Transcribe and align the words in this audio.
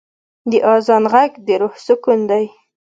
د 0.49 0.51
آذان 0.73 1.03
ږغ 1.11 1.33
د 1.45 1.47
روح 1.61 1.75
سکون 1.85 2.19
دی. 2.29 2.45